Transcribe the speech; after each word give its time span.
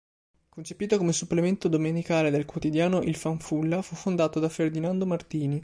Concepito 0.49 0.97
come 0.97 1.11
supplemento 1.13 1.67
domenicale 1.67 2.31
del 2.31 2.45
quotidiano 2.45 3.03
"Il 3.03 3.15
Fanfulla", 3.15 3.83
fu 3.83 3.93
fondato 3.93 4.39
da 4.39 4.49
Ferdinando 4.49 5.05
Martini. 5.05 5.59